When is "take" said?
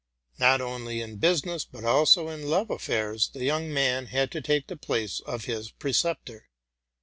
4.41-4.65